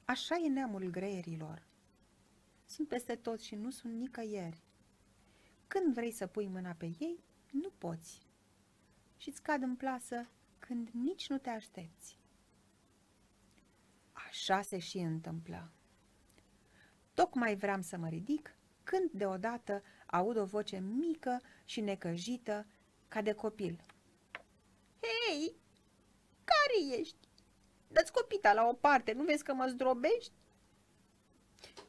Așa 0.04 0.36
e 0.36 0.48
neamul 0.48 0.90
greierilor. 0.90 1.66
Sunt 2.64 2.88
peste 2.88 3.14
tot 3.14 3.40
și 3.40 3.54
nu 3.54 3.70
sunt 3.70 3.92
nicăieri. 3.92 4.62
Când 5.66 5.94
vrei 5.94 6.10
să 6.10 6.26
pui 6.26 6.46
mâna 6.46 6.72
pe 6.72 6.84
ei, 6.98 7.24
nu 7.50 7.70
poți. 7.78 8.26
Și-ți 9.16 9.42
cad 9.42 9.62
în 9.62 9.76
plasă 9.76 10.28
când 10.58 10.88
nici 10.88 11.28
nu 11.28 11.38
te 11.38 11.50
aștepți. 11.50 12.18
Așa 14.12 14.62
se 14.62 14.78
și 14.78 14.98
întâmplă. 14.98 15.70
Tocmai 17.14 17.56
vreau 17.56 17.82
să 17.82 17.96
mă 17.96 18.08
ridic 18.08 18.54
când 18.82 19.10
deodată 19.10 19.82
aud 20.06 20.36
o 20.36 20.44
voce 20.44 20.78
mică 20.78 21.40
și 21.64 21.80
necăjită 21.80 22.66
ca 23.10 23.22
de 23.22 23.32
copil. 23.32 23.84
Hei, 25.00 25.56
care 26.44 27.00
ești? 27.00 27.16
Dă-ți 27.88 28.12
copita 28.12 28.52
la 28.52 28.68
o 28.68 28.72
parte, 28.72 29.12
nu 29.12 29.24
vezi 29.24 29.44
că 29.44 29.54
mă 29.54 29.66
zdrobești? 29.66 30.32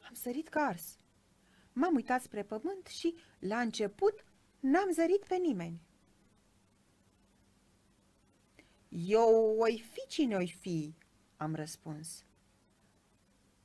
Am 0.08 0.14
sărit 0.14 0.48
ca 0.48 0.60
ars. 0.60 0.98
M-am 1.72 1.94
uitat 1.94 2.22
spre 2.22 2.42
pământ 2.42 2.86
și, 2.86 3.14
la 3.38 3.60
început, 3.60 4.24
n-am 4.60 4.90
zărit 4.92 5.24
pe 5.24 5.36
nimeni. 5.36 5.80
Eu 8.88 9.56
oi 9.58 9.84
fi 9.92 10.06
cine 10.08 10.36
oi 10.36 10.56
fi, 10.60 10.94
am 11.36 11.54
răspuns. 11.54 12.24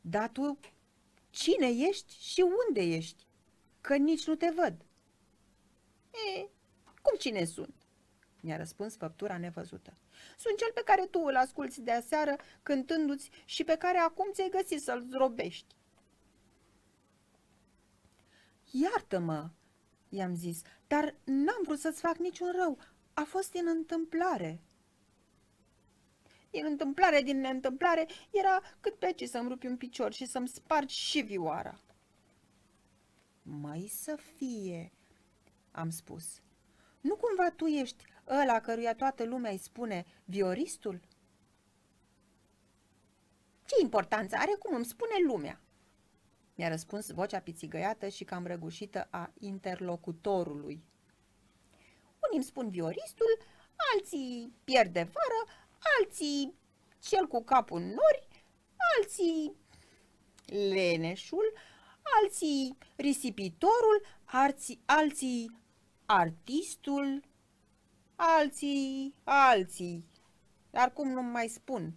Dar 0.01 0.29
tu 0.29 0.59
cine 1.29 1.67
ești 1.67 2.13
și 2.23 2.45
unde 2.67 2.81
ești? 2.81 3.25
Că 3.81 3.95
nici 3.95 4.27
nu 4.27 4.35
te 4.35 4.49
văd. 4.55 4.86
E, 7.17 7.19
cum 7.19 7.31
cine 7.31 7.45
sunt? 7.45 7.75
Mi-a 8.41 8.57
răspuns 8.57 8.95
făptura 8.95 9.37
nevăzută. 9.37 9.97
Sunt 10.37 10.57
cel 10.57 10.71
pe 10.73 10.81
care 10.85 11.05
tu 11.05 11.19
îl 11.19 11.35
asculți 11.35 11.81
de 11.81 11.91
aseară 11.91 12.35
cântându-ți 12.63 13.29
și 13.45 13.63
pe 13.63 13.75
care 13.77 13.97
acum 13.97 14.31
ți-ai 14.31 14.49
găsit 14.49 14.81
să-l 14.81 15.01
zdrobești. 15.01 15.75
Iartă-mă, 18.71 19.49
i-am 20.09 20.35
zis, 20.35 20.61
dar 20.87 21.15
n-am 21.23 21.61
vrut 21.63 21.79
să-ți 21.79 21.99
fac 21.99 22.17
niciun 22.17 22.51
rău. 22.51 22.77
A 23.13 23.23
fost 23.23 23.53
în 23.53 23.67
întâmplare. 23.67 24.61
Din 26.49 26.65
întâmplare, 26.65 27.21
din 27.21 27.39
neîntâmplare, 27.39 28.07
era 28.31 28.61
cât 28.79 28.95
pleci 28.95 29.27
să-mi 29.27 29.49
rupi 29.49 29.67
un 29.67 29.77
picior 29.77 30.13
și 30.13 30.25
să-mi 30.25 30.47
spargi 30.47 30.95
și 30.95 31.21
vioara. 31.21 31.79
Mai 33.41 33.87
să 33.87 34.15
fie, 34.15 34.91
am 35.71 35.89
spus. 35.89 36.41
Nu 37.01 37.15
cumva 37.15 37.49
tu 37.55 37.65
ești 37.65 38.03
ăla 38.27 38.59
căruia 38.59 38.95
toată 38.95 39.23
lumea 39.25 39.51
îi 39.51 39.57
spune 39.57 40.05
vioristul? 40.25 41.01
Ce 43.65 43.75
importanță 43.81 44.35
are 44.39 44.55
cum 44.59 44.75
îmi 44.75 44.85
spune 44.85 45.13
lumea? 45.27 45.61
Mi-a 46.55 46.67
răspuns 46.67 47.11
vocea 47.11 47.39
pițigăiată 47.39 48.07
și 48.07 48.23
cam 48.23 48.45
răgușită 48.45 49.07
a 49.09 49.33
interlocutorului. 49.39 50.83
Unii 52.25 52.35
îmi 52.35 52.43
spun 52.43 52.69
vioristul, 52.69 53.37
alții 53.93 54.53
pierde 54.63 54.99
vară, 54.99 55.67
alții 55.99 56.53
cel 56.99 57.27
cu 57.27 57.43
capul 57.43 57.79
în 57.79 57.87
nori, 57.87 58.27
alții 58.97 59.55
leneșul, 60.69 61.53
alții 62.21 62.77
risipitorul, 62.95 64.05
alții, 64.23 64.81
alții 64.85 65.59
artistul, 66.09 67.23
alții, 68.15 69.15
alții, 69.23 70.05
dar 70.69 70.93
cum 70.93 71.09
nu 71.09 71.21
mai 71.21 71.47
spun. 71.47 71.93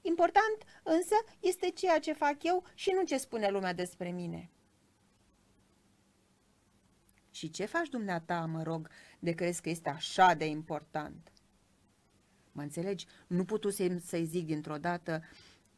Important 0.00 0.82
însă 0.82 1.14
este 1.40 1.70
ceea 1.70 1.98
ce 1.98 2.12
fac 2.12 2.42
eu 2.42 2.64
și 2.74 2.90
nu 2.94 3.04
ce 3.04 3.16
spune 3.16 3.48
lumea 3.48 3.72
despre 3.72 4.10
mine. 4.10 4.50
Și 7.30 7.50
ce 7.50 7.64
faci 7.64 7.88
dumneata, 7.88 8.46
mă 8.46 8.62
rog, 8.62 8.88
de 9.18 9.32
crezi 9.32 9.62
că 9.62 9.68
este 9.68 9.88
așa 9.88 10.34
de 10.34 10.44
important? 10.44 11.32
Mă 12.52 12.62
înțelegi? 12.62 13.06
Nu 13.26 13.44
putusem 13.44 13.98
să-i 13.98 14.24
zic 14.24 14.46
dintr-o 14.46 14.78
dată 14.78 15.22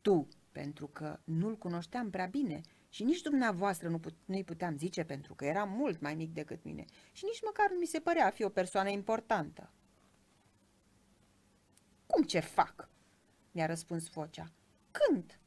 tu, 0.00 0.28
pentru 0.52 0.86
că 0.86 1.18
nu-l 1.24 1.56
cunoșteam 1.56 2.10
prea 2.10 2.26
bine 2.26 2.60
și 2.98 3.04
nici 3.04 3.20
dumneavoastră 3.20 3.88
nu 3.88 3.98
put, 3.98 4.14
nu-i 4.24 4.44
puteam 4.44 4.76
zice 4.76 5.04
pentru 5.04 5.34
că 5.34 5.44
era 5.44 5.64
mult 5.64 6.00
mai 6.00 6.14
mic 6.14 6.32
decât 6.32 6.64
mine 6.64 6.84
și 7.12 7.24
nici 7.24 7.42
măcar 7.44 7.70
nu 7.70 7.78
mi 7.78 7.86
se 7.86 8.00
părea 8.00 8.26
a 8.26 8.30
fi 8.30 8.42
o 8.42 8.48
persoană 8.48 8.88
importantă. 8.88 9.72
Cum 12.06 12.22
ce 12.22 12.40
fac? 12.40 12.88
mi-a 13.50 13.66
răspuns 13.66 14.08
vocea. 14.08 14.52
Când? 14.90 15.38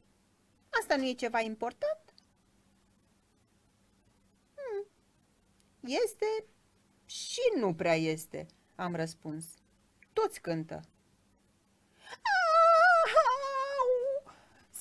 Asta 0.80 0.96
nu 0.96 1.08
e 1.08 1.12
ceva 1.12 1.40
important? 1.40 2.14
Hmm. 4.54 4.86
Este 5.80 6.44
și 7.04 7.40
nu 7.56 7.74
prea 7.74 7.96
este, 7.96 8.46
am 8.74 8.94
răspuns. 8.94 9.44
Toți 10.12 10.40
cântă. 10.40 10.80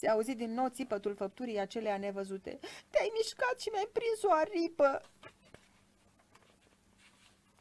Se 0.01 0.09
auzi 0.09 0.35
din 0.35 0.53
nou 0.53 0.67
țipătul 0.67 1.15
făpturii 1.15 1.59
acelea 1.59 1.97
nevăzute. 1.97 2.59
Te-ai 2.89 3.11
mișcat 3.17 3.59
și 3.59 3.69
mi-ai 3.69 3.89
prins 3.93 4.23
o 4.23 4.31
aripă. 4.31 5.01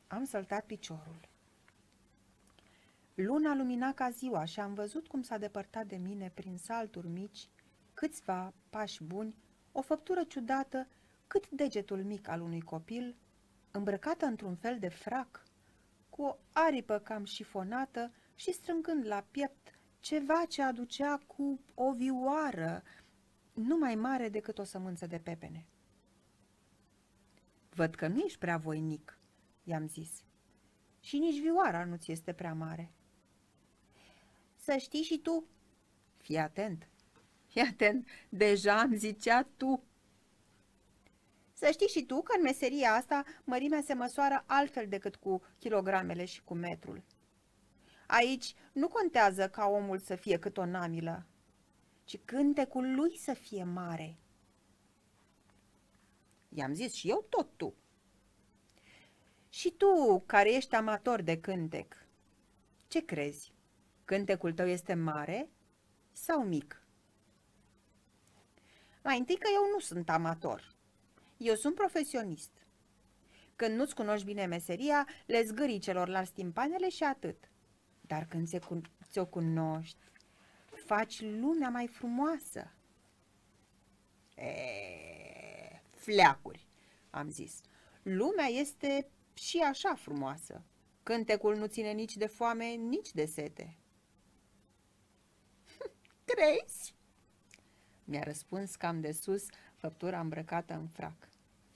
Am 0.07 0.24
săltat 0.24 0.64
piciorul. 0.64 1.29
Luna 3.14 3.55
lumina 3.55 3.94
ca 3.94 4.11
ziua 4.11 4.44
și 4.44 4.61
am 4.61 4.74
văzut 4.74 5.07
cum 5.07 5.22
s-a 5.22 5.38
depărtat 5.38 5.87
de 5.87 5.96
mine 5.96 6.31
prin 6.35 6.57
salturi 6.57 7.09
mici, 7.09 7.48
câțiva 7.94 8.53
pași 8.70 9.05
buni, 9.05 9.35
o 9.72 9.83
făptură 9.83 10.24
ciudată, 10.24 10.88
cât 11.26 11.48
degetul 11.48 12.03
mic 12.03 12.29
al 12.29 12.40
unui 12.40 12.61
copil, 12.61 13.16
îmbrăcată 13.70 14.24
într-un 14.24 14.57
fel 14.57 14.79
de 14.79 14.88
frac, 14.88 15.42
cu 16.11 16.22
o 16.22 16.37
aripă 16.53 16.98
cam 16.98 17.24
șifonată 17.24 18.12
și 18.35 18.53
strângând 18.53 19.07
la 19.07 19.24
piept 19.31 19.80
ceva 20.00 20.44
ce 20.48 20.62
aducea 20.62 21.18
cu 21.26 21.60
o 21.74 21.92
vioară, 21.92 22.82
nu 23.52 23.76
mai 23.76 23.94
mare 23.94 24.28
decât 24.28 24.58
o 24.58 24.64
sămânță 24.64 25.06
de 25.06 25.18
pepene. 25.18 25.66
Văd 27.70 27.94
că 27.94 28.06
nu 28.06 28.18
ești 28.18 28.38
prea 28.38 28.56
voinic, 28.56 29.18
i-am 29.64 29.88
zis. 29.88 30.22
și 31.00 31.18
nici 31.18 31.40
vioara 31.40 31.84
nu 31.84 31.96
ți 31.96 32.12
este 32.12 32.32
prea 32.32 32.54
mare. 32.54 32.92
Să 34.56 34.76
știi 34.76 35.02
și 35.02 35.18
tu, 35.18 35.44
fii 36.16 36.38
atent, 36.38 36.88
fii 37.46 37.60
atent, 37.60 38.08
deja 38.28 38.80
îmi 38.80 38.96
zicea 38.96 39.42
tu. 39.56 39.82
Să 41.52 41.70
știi 41.72 41.88
și 41.88 42.04
tu 42.04 42.22
că 42.22 42.32
în 42.36 42.42
meseria 42.42 42.92
asta 42.92 43.24
mărimea 43.44 43.80
se 43.80 43.94
măsoară 43.94 44.44
altfel 44.46 44.88
decât 44.88 45.16
cu 45.16 45.42
kilogramele 45.58 46.24
și 46.24 46.42
cu 46.42 46.54
metrul. 46.54 47.02
Aici 48.11 48.55
nu 48.73 48.88
contează 48.88 49.49
ca 49.49 49.66
omul 49.66 49.99
să 49.99 50.14
fie 50.14 50.38
cât 50.38 50.57
o 50.57 50.64
namilă, 50.64 51.27
ci 52.05 52.18
cântecul 52.25 52.94
lui 52.94 53.16
să 53.16 53.33
fie 53.33 53.64
mare. 53.64 54.18
I-am 56.49 56.75
zis 56.75 56.92
și 56.92 57.09
eu 57.09 57.27
tot 57.29 57.49
tu. 57.57 57.75
Și 59.49 59.70
tu, 59.70 60.23
care 60.27 60.55
ești 60.55 60.75
amator 60.75 61.23
de 61.23 61.40
cântec, 61.40 62.07
ce 62.88 63.05
crezi? 63.05 63.53
Cântecul 64.05 64.53
tău 64.53 64.66
este 64.66 64.94
mare 64.94 65.51
sau 66.12 66.44
mic? 66.44 66.83
Mai 69.03 69.18
întâi 69.18 69.37
că 69.37 69.49
eu 69.55 69.70
nu 69.73 69.79
sunt 69.79 70.11
amator. 70.11 70.75
Eu 71.37 71.55
sunt 71.55 71.75
profesionist. 71.75 72.51
Când 73.57 73.77
nu-ți 73.77 73.94
cunoști 73.94 74.27
bine 74.27 74.46
meseria, 74.46 75.09
le 75.27 75.42
zgârii 75.42 75.79
celorlalți 75.79 76.33
timpanele 76.33 76.88
și 76.88 77.03
atât. 77.03 77.49
Dar 78.11 78.27
când 78.27 78.49
ți-o 79.11 79.27
cunoști, 79.27 79.99
faci 80.87 81.20
lumea 81.20 81.68
mai 81.68 81.87
frumoasă. 81.87 82.73
E, 84.35 85.83
fleacuri, 85.90 86.66
am 87.11 87.29
zis. 87.29 87.61
Lumea 88.03 88.46
este 88.46 89.11
și 89.35 89.59
așa 89.59 89.94
frumoasă. 89.94 90.62
Cântecul 91.03 91.57
nu 91.57 91.66
ține 91.66 91.90
nici 91.92 92.16
de 92.16 92.27
foame, 92.27 92.64
nici 92.64 93.12
de 93.12 93.25
sete. 93.25 93.79
Crezi? 96.31 96.94
Mi-a 98.05 98.23
răspuns 98.23 98.77
cam 98.77 99.01
de 99.01 99.12
sus 99.12 99.46
făptura 99.77 100.20
îmbrăcată 100.20 100.75
în 100.75 100.88
frac. 100.88 101.29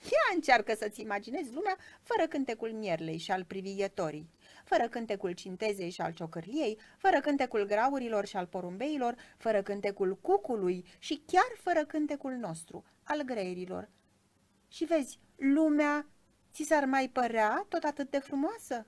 Ia 0.03 0.35
încearcă 0.35 0.73
să-ți 0.73 1.01
imaginezi 1.01 1.53
lumea 1.53 1.77
fără 2.01 2.27
cântecul 2.27 2.71
mierlei 2.71 3.17
și 3.17 3.31
al 3.31 3.43
privighetorii, 3.43 4.29
fără 4.65 4.87
cântecul 4.87 5.31
cintezei 5.31 5.89
și 5.89 6.01
al 6.01 6.13
ciocârliei, 6.13 6.79
fără 6.97 7.19
cântecul 7.19 7.65
graurilor 7.65 8.25
și 8.25 8.35
al 8.35 8.45
porumbeilor, 8.45 9.15
fără 9.37 9.61
cântecul 9.61 10.17
cucului 10.17 10.85
și 10.99 11.23
chiar 11.25 11.51
fără 11.55 11.85
cântecul 11.85 12.31
nostru, 12.31 12.83
al 13.03 13.21
greierilor. 13.21 13.89
Și 14.67 14.85
vezi, 14.85 15.19
lumea 15.35 16.07
ți 16.53 16.63
s-ar 16.63 16.85
mai 16.85 17.09
părea 17.09 17.65
tot 17.69 17.83
atât 17.83 18.09
de 18.09 18.19
frumoasă? 18.19 18.85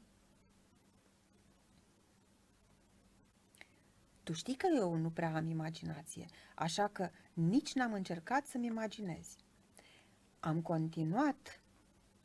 Tu 4.23 4.33
știi 4.33 4.55
că 4.55 4.67
eu 4.75 4.95
nu 4.95 5.09
prea 5.09 5.35
am 5.35 5.49
imaginație, 5.49 6.25
așa 6.55 6.87
că 6.87 7.09
nici 7.33 7.73
n-am 7.73 7.93
încercat 7.93 8.45
să-mi 8.45 8.65
imaginez. 8.65 9.35
Am 10.39 10.61
continuat, 10.61 11.61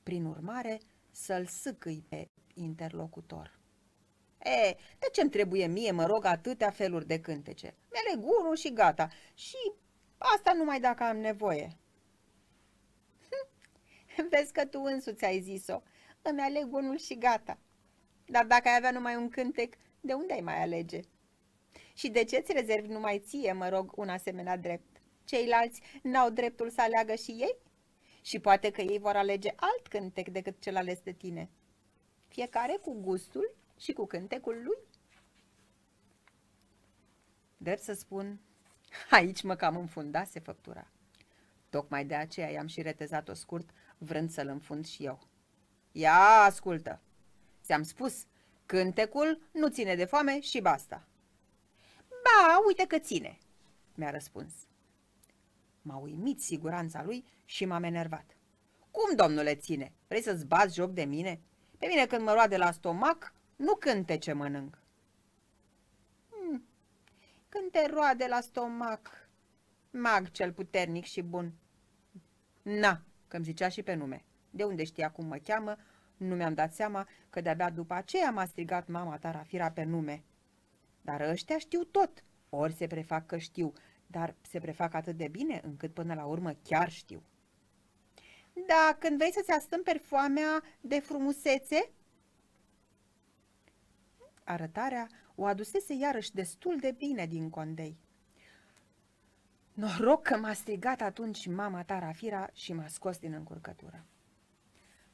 prin 0.03 0.25
urmare, 0.25 0.81
să-l 1.11 1.47
sâcâi 1.47 2.05
pe 2.09 2.29
interlocutor. 2.55 3.61
E, 4.39 4.77
de 4.99 5.07
ce-mi 5.13 5.31
trebuie 5.31 5.67
mie, 5.67 5.91
mă 5.91 6.07
rog, 6.07 6.25
atâtea 6.25 6.71
feluri 6.71 7.07
de 7.07 7.21
cântece? 7.21 7.75
Mi-aleg 7.91 8.31
unul 8.41 8.57
și 8.57 8.73
gata. 8.73 9.09
Și 9.35 9.73
asta 10.19 10.53
numai 10.53 10.81
dacă 10.81 11.03
am 11.03 11.17
nevoie. 11.17 11.77
Vezi 14.31 14.53
că 14.53 14.67
tu 14.67 14.83
însuți 14.83 15.25
ai 15.25 15.41
zis-o. 15.41 15.83
Îmi 16.23 16.41
aleg 16.41 16.73
unul 16.73 16.99
și 16.99 17.19
gata. 17.19 17.59
Dar 18.27 18.45
dacă 18.45 18.69
ai 18.69 18.77
avea 18.77 18.91
numai 18.91 19.17
un 19.17 19.29
cântec, 19.29 19.75
de 20.01 20.13
unde 20.13 20.33
ai 20.33 20.41
mai 20.41 20.63
alege? 20.63 21.01
Și 21.95 22.09
de 22.09 22.25
ce 22.25 22.39
ți 22.39 22.53
rezervi 22.53 22.89
numai 22.89 23.19
ție, 23.19 23.53
mă 23.53 23.69
rog, 23.69 23.93
un 23.97 24.09
asemenea 24.09 24.57
drept? 24.57 25.01
Ceilalți 25.25 25.81
n-au 26.03 26.31
dreptul 26.31 26.71
să 26.71 26.81
aleagă 26.81 27.15
și 27.15 27.31
ei? 27.31 27.57
Și 28.23 28.39
poate 28.39 28.71
că 28.71 28.81
ei 28.81 28.99
vor 28.99 29.17
alege 29.17 29.53
alt 29.57 29.87
cântec 29.89 30.29
decât 30.29 30.61
cel 30.61 30.77
ales 30.77 31.01
de 31.01 31.13
tine. 31.13 31.51
Fiecare 32.33 32.79
cu 32.83 33.01
gustul 33.01 33.55
și 33.79 33.93
cu 33.93 34.07
cântecul 34.07 34.63
lui. 34.65 34.79
Drept 37.57 37.83
să 37.83 37.93
spun, 37.93 38.41
aici 39.11 39.43
mă 39.43 39.55
cam 39.55 39.77
înfundase 39.77 40.39
făptura. 40.41 40.91
Tocmai 41.71 42.05
de 42.05 42.15
aceea 42.15 42.51
i-am 42.51 42.67
și 42.67 42.83
retezat-o 42.83 43.35
scurt, 43.35 43.71
vrând 43.99 44.31
să-l 44.31 44.49
înfund 44.49 44.87
și 44.87 45.05
eu. 45.05 45.19
Ia, 45.93 46.43
ascultă! 46.43 47.01
Ți-am 47.63 47.83
spus, 47.83 48.27
cântecul 48.67 49.49
nu 49.51 49.69
ține 49.69 49.95
de 49.95 50.05
foame 50.05 50.41
și 50.41 50.61
basta. 50.61 51.07
Ba, 52.09 52.65
uite 52.67 52.87
că 52.87 52.99
ține, 52.99 53.39
mi-a 53.95 54.11
răspuns. 54.11 54.53
M-a 55.83 55.97
uimit 55.97 56.41
siguranța 56.41 57.03
lui 57.05 57.25
și 57.45 57.65
m-am 57.65 57.83
enervat. 57.83 58.37
Cum, 58.91 59.17
domnule, 59.17 59.55
ține? 59.55 59.93
Vrei 60.09 60.23
să-ți 60.23 60.47
bați 60.47 60.75
joc 60.75 60.91
de 60.91 61.05
mine? 61.05 61.41
Pe 61.83 61.89
mine 61.89 62.07
când 62.07 62.23
mă 62.23 62.33
roade 62.33 62.57
la 62.57 62.71
stomac, 62.71 63.35
nu 63.57 63.75
cânte 63.75 64.17
ce 64.17 64.33
mănânc. 64.33 64.79
Hmm. 66.31 66.65
Când 67.49 67.71
te 67.71 67.87
roade 67.87 68.27
la 68.27 68.41
stomac, 68.41 69.29
mag 69.91 70.31
cel 70.31 70.53
puternic 70.53 71.05
și 71.05 71.23
bun. 71.23 71.53
Na, 72.63 73.03
că 73.29 73.37
îmi 73.37 73.45
zicea 73.45 73.69
și 73.69 73.83
pe 73.83 73.95
nume. 73.95 74.25
De 74.51 74.65
unde 74.65 74.85
știa 74.85 75.11
cum 75.11 75.27
mă 75.27 75.37
cheamă, 75.37 75.77
nu 76.17 76.35
mi-am 76.35 76.55
dat 76.55 76.73
seama 76.73 77.09
că 77.31 77.41
de-abia 77.41 77.71
după 77.71 77.95
aceea 77.95 78.31
m-a 78.31 78.45
strigat 78.45 78.89
mama 78.89 79.19
ta 79.19 79.31
Rafira 79.31 79.71
pe 79.71 79.83
nume. 79.83 80.25
Dar 81.01 81.21
ăștia 81.21 81.59
știu 81.59 81.85
tot, 81.85 82.25
ori 82.49 82.73
se 82.73 82.87
prefac 82.87 83.27
că 83.27 83.39
știu, 83.39 83.73
dar 84.07 84.35
se 84.41 84.59
prefac 84.59 84.95
atât 84.95 85.17
de 85.17 85.29
bine 85.29 85.61
încât 85.65 85.95
până 85.95 86.15
la 86.15 86.25
urmă 86.25 86.53
chiar 86.63 86.91
știu. 86.91 87.23
Da, 88.53 88.97
când 88.99 89.17
vrei 89.17 89.33
să-ți 89.33 89.51
astâmperi 89.51 89.99
foamea 89.99 90.63
de 90.81 90.99
frumusețe? 90.99 91.91
Arătarea 94.45 95.09
o 95.35 95.45
adusese 95.45 95.93
iarăși 95.95 96.33
destul 96.33 96.79
de 96.79 96.91
bine 96.91 97.27
din 97.27 97.51
condei. 97.51 97.99
Noroc 99.73 100.23
că 100.23 100.37
m-a 100.37 100.53
strigat 100.53 101.01
atunci 101.01 101.47
mama 101.47 101.85
ta, 101.85 101.99
Rafira, 101.99 102.51
și 102.53 102.73
m-a 102.73 102.87
scos 102.87 103.19
din 103.19 103.33
încurcătură. 103.33 104.05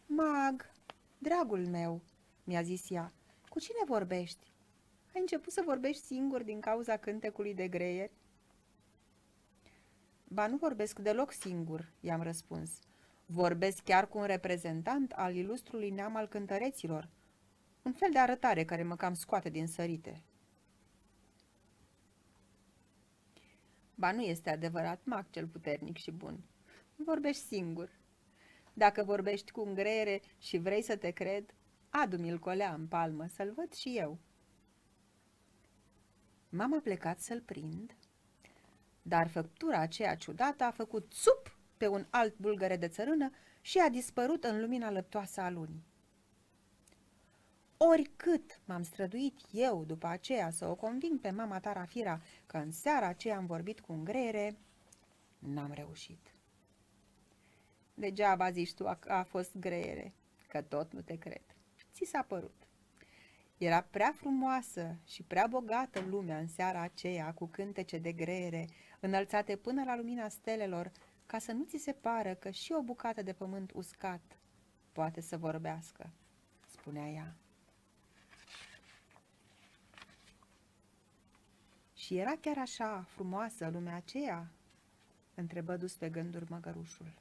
Mag, 0.07 0.71
dragul 1.19 1.67
meu, 1.67 2.03
mi-a 2.45 2.63
zis 2.63 2.91
ea, 2.91 3.13
cu 3.49 3.59
cine 3.59 3.79
vorbești? 3.87 4.53
Ai 5.15 5.21
început 5.21 5.53
să 5.53 5.63
vorbești 5.65 6.03
singur 6.03 6.43
din 6.43 6.61
cauza 6.61 6.97
cântecului 6.97 7.55
de 7.55 7.69
greieri? 7.69 8.13
Ba 10.25 10.47
nu 10.47 10.57
vorbesc 10.57 10.99
deloc 10.99 11.33
singur, 11.33 11.93
i-am 12.01 12.23
răspuns. 12.23 12.79
Vorbesc 13.31 13.83
chiar 13.83 14.09
cu 14.09 14.19
un 14.19 14.25
reprezentant 14.25 15.13
al 15.13 15.35
ilustrului 15.35 15.91
neam 15.91 16.17
al 16.17 16.29
cântăreților. 16.29 17.09
Un 17.83 17.93
fel 17.93 18.09
de 18.13 18.19
arătare 18.19 18.65
care 18.65 18.83
mă 18.83 18.97
cam 18.97 19.15
scoate 19.15 19.49
din 19.49 19.67
sărite. 19.67 20.23
Ba 23.95 24.13
nu 24.13 24.23
este 24.23 24.51
adevărat 24.51 25.01
mag 25.05 25.31
cel 25.31 25.47
puternic 25.47 25.97
și 25.97 26.11
bun. 26.11 26.41
Vorbești 26.97 27.43
singur. 27.43 27.91
Dacă 28.73 29.05
vorbești 29.05 29.51
cu 29.51 29.61
îngreiere 29.61 30.21
și 30.39 30.59
vrei 30.59 30.83
să 30.83 30.97
te 30.97 31.11
cred, 31.11 31.55
adu-mi-l 31.89 32.39
colea 32.39 32.75
în 32.75 32.87
palmă 32.87 33.27
să-l 33.27 33.53
văd 33.53 33.73
și 33.73 33.99
eu. 33.99 34.19
M-am 36.49 36.81
plecat 36.81 37.21
să-l 37.21 37.41
prind, 37.41 37.97
dar 39.03 39.29
făptura 39.29 39.79
aceea 39.79 40.17
ciudată 40.17 40.65
a 40.65 40.71
făcut 40.71 41.13
țup 41.13 41.58
pe 41.79 41.87
un 41.87 42.07
alt 42.11 42.39
bulgăre 42.39 42.77
de 42.77 42.89
țărână 42.89 43.31
și 43.61 43.79
a 43.79 43.89
dispărut 43.89 44.45
în 44.45 44.61
lumina 44.61 44.91
lăptoasă 44.91 45.41
a 45.41 45.51
lunii. 45.51 45.87
Oricât 47.77 48.61
m-am 48.65 48.83
străduit 48.83 49.39
eu 49.53 49.85
după 49.85 50.07
aceea 50.07 50.51
să 50.51 50.67
o 50.67 50.75
conving 50.75 51.21
pe 51.21 51.31
mama 51.31 51.61
ta 51.61 51.73
Rafira 51.73 52.21
că 52.47 52.57
în 52.57 52.73
seara 52.73 53.07
aceea 53.07 53.37
am 53.37 53.47
vorbit 53.47 53.81
cu 53.81 53.93
îngreiere, 53.93 54.57
n-am 55.39 55.73
reușit. 55.73 56.35
Degeaba 57.95 58.51
zici 58.51 58.75
tu 58.75 58.85
că 59.01 59.13
a 59.13 59.23
fost 59.23 59.57
greiere, 59.57 60.13
că 60.49 60.63
tot 60.63 60.93
nu 60.93 61.01
te 61.01 61.17
cred. 61.17 61.43
Ți 61.93 62.05
s-a 62.05 62.23
părut. 62.23 62.55
Era 63.59 63.81
prea 63.81 64.13
frumoasă 64.17 64.97
și 65.07 65.23
prea 65.23 65.47
bogată 65.47 66.01
lumea 66.01 66.39
în 66.39 66.49
seara 66.49 66.81
aceea 66.81 67.33
cu 67.33 67.47
cântece 67.47 67.99
de 67.99 68.13
greiere, 68.13 68.69
înălțate 69.01 69.57
până 69.57 69.85
la 69.85 69.97
lumina 69.97 70.29
stelelor, 70.29 70.93
ca 71.29 71.39
să 71.39 71.53
nu 71.53 71.65
ți 71.65 71.77
se 71.77 71.93
pară 71.93 72.35
că 72.35 72.51
și 72.51 72.73
o 72.73 72.83
bucată 72.83 73.23
de 73.23 73.33
pământ 73.33 73.73
uscat 73.75 74.39
poate 74.93 75.21
să 75.21 75.37
vorbească, 75.37 76.11
spunea 76.67 77.09
ea. 77.09 77.37
Și 81.95 82.17
era 82.17 82.37
chiar 82.41 82.59
așa 82.59 83.07
frumoasă 83.09 83.69
lumea 83.69 83.97
aceea? 83.97 84.51
întrebă 85.35 85.77
dus 85.77 85.97
pe 85.97 86.09
gânduri 86.09 86.51
măgărușul. 86.51 87.15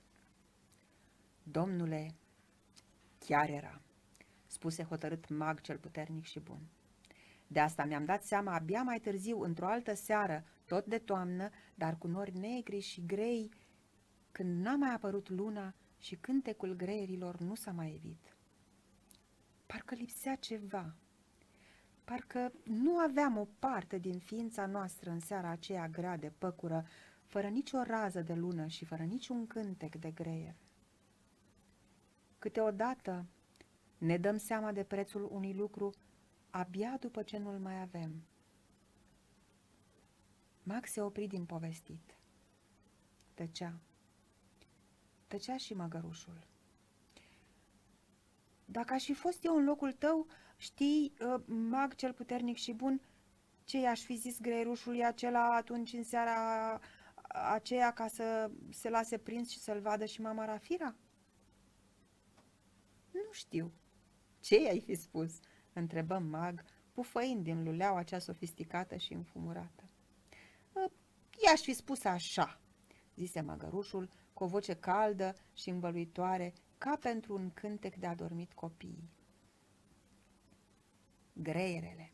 Domnule, 1.43 2.15
chiar 3.19 3.49
era 3.49 3.81
spuse 4.45 4.83
hotărât 4.83 5.29
mag 5.29 5.61
cel 5.61 5.77
puternic 5.77 6.25
și 6.25 6.39
bun. 6.39 6.59
De 7.47 7.59
asta 7.59 7.85
mi-am 7.85 8.05
dat 8.05 8.23
seama 8.23 8.53
abia 8.53 8.81
mai 8.81 8.99
târziu, 8.99 9.41
într-o 9.41 9.67
altă 9.67 9.93
seară, 9.93 10.43
tot 10.65 10.85
de 10.85 10.97
toamnă, 10.97 11.49
dar 11.75 11.97
cu 11.97 12.07
nori 12.07 12.37
negri 12.37 12.79
și 12.79 13.05
grei, 13.05 13.51
când 14.37 14.61
n-a 14.61 14.75
mai 14.75 14.93
apărut 14.93 15.29
luna 15.29 15.73
și 15.99 16.15
cântecul 16.15 16.75
greierilor 16.75 17.37
nu 17.37 17.55
s-a 17.55 17.71
mai 17.71 17.93
evit. 17.93 18.35
Parcă 19.65 19.95
lipsea 19.95 20.35
ceva. 20.35 20.95
Parcă 22.03 22.53
nu 22.63 22.97
aveam 22.97 23.37
o 23.37 23.47
parte 23.59 23.97
din 23.97 24.19
ființa 24.19 24.65
noastră 24.65 25.09
în 25.09 25.19
seara 25.19 25.49
aceea 25.49 25.87
grea 25.87 26.17
de 26.17 26.31
păcură, 26.37 26.85
fără 27.23 27.47
nicio 27.47 27.81
rază 27.81 28.21
de 28.21 28.33
lună 28.33 28.67
și 28.67 28.85
fără 28.85 29.03
niciun 29.03 29.47
cântec 29.47 29.95
de 29.95 30.11
greier. 30.11 30.55
Câteodată 32.39 33.25
ne 33.97 34.17
dăm 34.17 34.37
seama 34.37 34.71
de 34.71 34.83
prețul 34.83 35.27
unui 35.31 35.53
lucru 35.53 35.93
abia 36.49 36.97
după 36.99 37.23
ce 37.23 37.37
nu-l 37.37 37.59
mai 37.59 37.81
avem. 37.81 38.23
Max 40.63 40.91
se 40.91 41.01
opri 41.01 41.27
din 41.27 41.45
povestit. 41.45 42.17
Tăcea. 43.33 43.79
Tăcea 45.27 45.57
și 45.57 45.73
măgărușul. 45.73 46.47
Dacă 48.65 48.93
aș 48.93 49.03
fi 49.03 49.13
fost 49.13 49.45
eu 49.45 49.55
în 49.55 49.63
locul 49.63 49.91
tău, 49.91 50.27
știi, 50.57 51.13
uh, 51.19 51.41
mag 51.45 51.95
cel 51.95 52.13
puternic 52.13 52.57
și 52.57 52.73
bun, 52.73 53.01
ce 53.63 53.77
i-aș 53.77 54.01
fi 54.01 54.15
zis 54.15 54.39
greierușului 54.41 55.05
acela 55.05 55.55
atunci 55.55 55.93
în 55.93 56.03
seara 56.03 56.79
aceea 57.53 57.93
ca 57.93 58.07
să 58.07 58.51
se 58.69 58.89
lase 58.89 59.17
prins 59.17 59.49
și 59.49 59.59
să-l 59.59 59.79
vadă 59.79 60.05
și 60.05 60.21
mama 60.21 60.45
Rafira? 60.45 60.95
Nu 63.11 63.31
știu. 63.31 63.71
Ce 64.39 64.61
i-ai 64.61 64.79
fi 64.79 64.95
spus? 64.95 65.39
Întrebăm 65.73 66.23
mag, 66.23 66.63
pufăind 66.91 67.43
din 67.43 67.63
luleaua 67.63 68.03
cea 68.03 68.19
sofisticată 68.19 68.95
și 68.95 69.13
înfumurată. 69.13 69.83
Ă, 70.75 70.91
i-aș 71.45 71.61
fi 71.61 71.73
spus 71.73 72.03
așa, 72.03 72.59
zise 73.17 73.41
măgărușul 73.41 74.09
cu 74.33 74.43
o 74.43 74.47
voce 74.47 74.73
caldă 74.73 75.35
și 75.53 75.69
învăluitoare, 75.69 76.53
ca 76.77 76.97
pentru 77.01 77.33
un 77.33 77.51
cântec 77.53 77.95
de 77.95 78.07
adormit 78.07 78.53
copii. 78.53 79.09
Greierele 81.33 82.11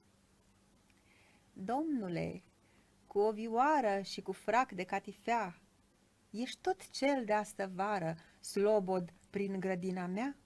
Domnule, 1.54 2.44
cu 3.08 3.20
o 3.20 3.32
vioară 3.32 4.02
și 4.02 4.22
cu 4.22 4.32
frac 4.32 4.72
de 4.72 4.84
catifea, 4.84 5.62
ești 6.30 6.62
tot 6.62 6.89
cel 6.89 7.26
de 7.26 7.34
astă 7.34 7.72
vară, 7.74 8.16
slobod 8.39 9.13
prin 9.30 9.60
grădina 9.60 10.06
mea? 10.06 10.38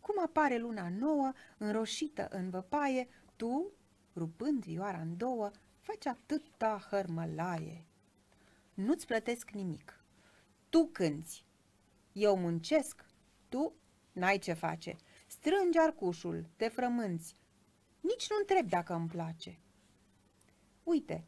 Cum 0.00 0.14
apare 0.24 0.58
luna 0.58 0.88
nouă, 0.88 1.32
înroșită 1.58 2.28
în 2.30 2.50
văpaie, 2.50 3.08
tu, 3.36 3.72
rupând 4.16 4.64
vioara 4.64 5.00
în 5.00 5.16
două, 5.16 5.50
faci 5.80 6.06
atâta 6.06 6.86
hărmălaie. 6.90 7.86
Nu-ți 8.74 9.06
plătesc 9.06 9.50
nimic. 9.50 10.04
Tu 10.68 10.86
cânți. 10.86 11.44
Eu 12.12 12.36
muncesc. 12.36 13.04
Tu 13.48 13.74
n-ai 14.12 14.38
ce 14.38 14.52
face. 14.52 14.96
Strângi 15.26 15.78
arcușul, 15.78 16.46
te 16.56 16.68
frămânți. 16.68 17.36
Nici 18.00 18.30
nu 18.30 18.36
întreb 18.40 18.68
dacă 18.68 18.94
îmi 18.94 19.08
place. 19.08 19.58
Uite, 20.82 21.24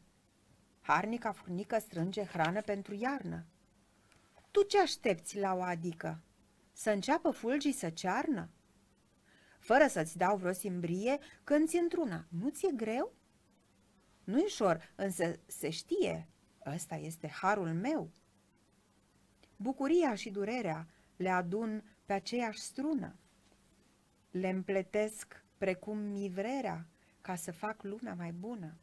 harnica 0.81 1.31
furnică 1.31 1.79
strânge 1.79 2.23
hrană 2.23 2.61
pentru 2.61 2.93
iarnă. 2.93 3.45
Tu 4.51 4.63
ce 4.63 4.79
aștepți 4.79 5.39
la 5.39 5.53
o 5.53 5.61
adică? 5.61 6.21
Să 6.73 6.89
înceapă 6.89 7.29
fulgii 7.29 7.71
să 7.71 7.89
cearnă? 7.89 8.49
Fără 9.59 9.87
să-ți 9.87 10.17
dau 10.17 10.37
vreo 10.37 10.51
simbrie, 10.51 11.19
când 11.43 11.67
ți 11.67 11.77
într-una, 11.77 12.25
nu 12.29 12.49
ți-e 12.49 12.71
greu? 12.75 13.13
Nu-i 14.23 14.43
ușor, 14.43 14.93
însă 14.95 15.39
se 15.45 15.69
știe, 15.69 16.27
ăsta 16.73 16.95
este 16.95 17.27
harul 17.27 17.73
meu. 17.73 18.11
Bucuria 19.55 20.15
și 20.15 20.29
durerea 20.29 20.87
le 21.15 21.29
adun 21.29 21.83
pe 22.05 22.13
aceeași 22.13 22.59
strună. 22.59 23.15
Le 24.31 24.49
împletesc 24.49 25.45
precum 25.57 25.97
mivrerea 25.97 26.87
ca 27.21 27.35
să 27.35 27.51
fac 27.51 27.83
lumea 27.83 28.13
mai 28.13 28.31
bună. 28.31 28.77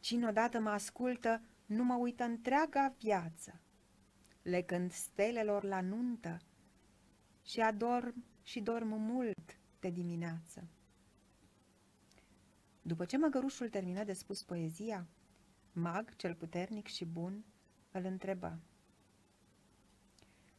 Cine 0.00 0.28
odată 0.28 0.60
mă 0.60 0.70
ascultă, 0.70 1.42
nu 1.66 1.84
mă 1.84 1.94
uită 1.94 2.24
întreaga 2.24 2.94
viață. 2.98 3.60
Le 4.42 4.62
cânt 4.62 4.92
stelelor 4.92 5.64
la 5.64 5.80
nuntă 5.80 6.38
și 7.44 7.60
adorm 7.60 8.24
și 8.42 8.60
dorm 8.60 8.88
mult 8.88 9.58
de 9.80 9.90
dimineață. 9.90 10.68
După 12.82 13.04
ce 13.04 13.16
măgărușul 13.16 13.68
termină 13.68 14.04
de 14.04 14.12
spus 14.12 14.42
poezia, 14.42 15.06
Mag, 15.80 16.16
cel 16.16 16.34
puternic 16.34 16.86
și 16.86 17.04
bun, 17.04 17.44
îl 17.90 18.04
întrebă. 18.04 18.58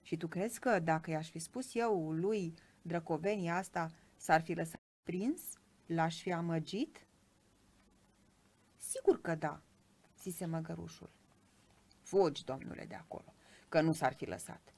Și 0.02 0.18
tu 0.18 0.28
crezi 0.28 0.60
că 0.60 0.80
dacă 0.80 1.12
i-aș 1.12 1.30
fi 1.30 1.40
spus 1.40 1.76
eu 1.76 2.12
lui 2.12 2.54
drăcovenia 2.82 3.56
asta, 3.56 3.92
s-ar 4.16 4.42
fi 4.42 4.54
lăsat 4.54 4.82
prins? 5.04 5.42
L-aș 5.86 6.22
fi 6.22 6.32
amăgit? 6.32 7.08
Sigur 8.78 9.22
că 9.22 9.36
da, 9.36 9.62
zise 10.22 10.46
măgărușul. 10.46 11.12
Fugi, 12.02 12.44
domnule, 12.44 12.86
de 12.86 12.96
acolo, 12.96 13.34
că 13.70 13.82
nu 13.82 13.94
s-ar 13.94 14.14
fi 14.14 14.26
lăsat. 14.26 14.74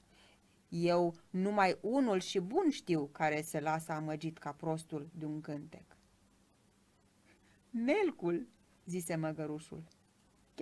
Eu 0.68 1.14
numai 1.30 1.78
unul 1.80 2.20
și 2.20 2.40
bun 2.40 2.70
știu 2.70 3.06
care 3.06 3.42
se 3.42 3.60
lasă 3.60 3.92
amăgit 3.92 4.38
ca 4.38 4.52
prostul 4.52 5.10
de 5.14 5.24
un 5.24 5.40
cântec. 5.40 5.96
Melcul, 7.70 8.48
zise 8.84 9.16
măgărușul. 9.16 9.84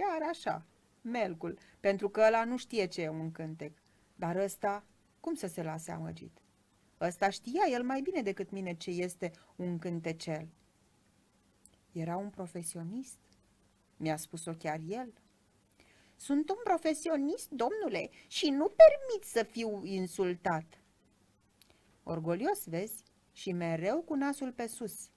Chiar 0.01 0.29
așa, 0.29 0.67
melcul, 1.01 1.59
pentru 1.81 2.09
că 2.09 2.21
ăla 2.27 2.45
nu 2.45 2.57
știe 2.57 2.87
ce 2.87 3.03
e 3.03 3.09
un 3.09 3.33
cântec. 3.33 3.83
Dar 4.15 4.37
ăsta, 4.37 4.85
cum 5.21 5.35
să 5.35 5.47
se 5.47 5.63
lase 5.63 5.91
amăgit? 5.91 6.39
Ăsta 7.01 7.31
știa 7.31 7.63
el 7.71 7.83
mai 7.83 8.01
bine 8.01 8.23
decât 8.23 8.51
mine 8.51 8.75
ce 8.75 8.91
este 8.91 9.31
un 9.57 9.79
cântecel. 9.79 10.49
Era 11.93 12.17
un 12.17 12.31
profesionist, 12.31 13.19
mi-a 13.97 14.17
spus-o 14.17 14.53
chiar 14.53 14.81
el. 14.87 15.13
Sunt 16.17 16.51
un 16.51 16.59
profesionist, 16.65 17.51
domnule, 17.51 18.11
și 18.27 18.51
nu 18.51 18.65
permit 18.65 19.25
să 19.25 19.43
fiu 19.43 19.85
insultat. 19.85 20.83
Orgolios, 22.03 22.65
vezi, 22.67 23.03
și 23.33 23.53
mereu 23.53 24.01
cu 24.03 24.15
nasul 24.15 24.53
pe 24.53 24.67
sus. 24.67 25.11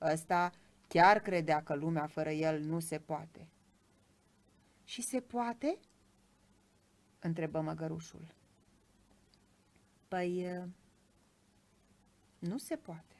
Ăsta 0.00 0.52
chiar 0.88 1.20
credea 1.20 1.62
că 1.62 1.74
lumea 1.74 2.06
fără 2.06 2.30
el 2.30 2.60
nu 2.60 2.80
se 2.80 2.98
poate. 2.98 3.48
Și 4.86 5.02
se 5.02 5.20
poate? 5.20 5.78
întrebă 7.18 7.60
măgărușul. 7.60 8.34
Păi, 10.08 10.46
nu 12.38 12.58
se 12.58 12.76
poate. 12.76 13.14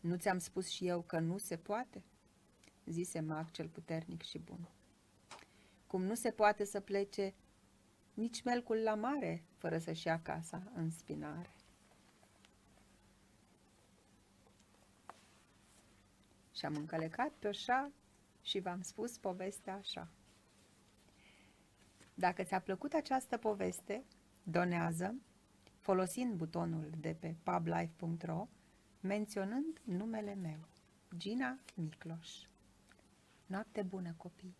Nu 0.00 0.16
ți-am 0.16 0.38
spus 0.38 0.68
și 0.68 0.86
eu 0.86 1.02
că 1.02 1.18
nu 1.18 1.38
se 1.38 1.56
poate? 1.56 2.04
zise 2.84 3.20
mag 3.20 3.50
cel 3.50 3.68
puternic 3.68 4.22
și 4.22 4.38
bun 4.38 4.68
cum 5.90 6.02
nu 6.02 6.14
se 6.14 6.30
poate 6.30 6.64
să 6.64 6.80
plece 6.80 7.34
nici 8.14 8.42
melcul 8.42 8.76
la 8.76 8.94
mare 8.94 9.44
fără 9.56 9.78
să-și 9.78 10.06
ia 10.06 10.20
casa 10.22 10.62
în 10.74 10.90
spinare. 10.90 11.50
Și 16.52 16.64
am 16.64 16.74
încălecat 16.74 17.32
pe 17.38 17.48
oșa 17.48 17.90
și 18.42 18.60
v-am 18.60 18.80
spus 18.80 19.18
povestea 19.18 19.74
așa. 19.74 20.08
Dacă 22.14 22.42
ți-a 22.42 22.60
plăcut 22.60 22.92
această 22.92 23.36
poveste, 23.36 24.04
donează 24.42 25.14
folosind 25.78 26.34
butonul 26.34 26.90
de 27.00 27.16
pe 27.20 27.34
publife.ro 27.42 28.48
menționând 29.00 29.80
numele 29.84 30.34
meu, 30.34 30.58
Gina 31.16 31.58
Micloș. 31.74 32.28
Noapte 33.46 33.82
bună, 33.82 34.14
copii! 34.16 34.59